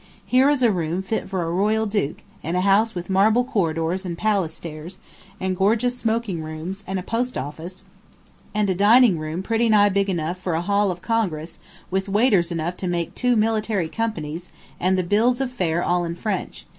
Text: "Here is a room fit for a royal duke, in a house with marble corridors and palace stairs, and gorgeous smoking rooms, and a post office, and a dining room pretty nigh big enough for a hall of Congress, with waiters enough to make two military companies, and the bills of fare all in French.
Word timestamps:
"Here 0.25 0.49
is 0.49 0.63
a 0.63 0.71
room 0.71 1.03
fit 1.03 1.29
for 1.29 1.43
a 1.43 1.51
royal 1.51 1.85
duke, 1.85 2.23
in 2.41 2.55
a 2.55 2.61
house 2.61 2.95
with 2.95 3.07
marble 3.07 3.43
corridors 3.43 4.03
and 4.03 4.17
palace 4.17 4.55
stairs, 4.55 4.97
and 5.39 5.55
gorgeous 5.55 5.95
smoking 5.95 6.41
rooms, 6.41 6.83
and 6.87 6.97
a 6.97 7.03
post 7.03 7.37
office, 7.37 7.83
and 8.51 8.67
a 8.67 8.73
dining 8.73 9.19
room 9.19 9.43
pretty 9.43 9.69
nigh 9.69 9.89
big 9.89 10.09
enough 10.09 10.39
for 10.39 10.55
a 10.55 10.61
hall 10.63 10.89
of 10.89 11.03
Congress, 11.03 11.59
with 11.91 12.09
waiters 12.09 12.51
enough 12.51 12.77
to 12.77 12.87
make 12.87 13.13
two 13.13 13.35
military 13.35 13.89
companies, 13.89 14.49
and 14.79 14.97
the 14.97 15.03
bills 15.03 15.39
of 15.39 15.51
fare 15.51 15.83
all 15.83 16.03
in 16.03 16.15
French. 16.15 16.65